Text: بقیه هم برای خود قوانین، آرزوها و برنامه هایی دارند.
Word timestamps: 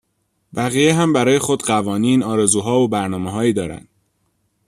بقیه 0.55 0.93
هم 0.93 1.13
برای 1.13 1.39
خود 1.39 1.63
قوانین، 1.63 2.23
آرزوها 2.23 2.79
و 2.79 2.87
برنامه 2.87 3.31
هایی 3.31 3.53
دارند. 3.53 3.87